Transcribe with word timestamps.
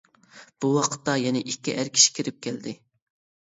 بۇ 0.63 0.71
ۋاقىتتا 0.77 1.15
يەنە 1.23 1.43
ئىككى 1.51 1.75
ئەر 1.83 1.93
كىشى 1.99 2.17
كىرىپ 2.17 2.41
كەلدى. 2.49 2.75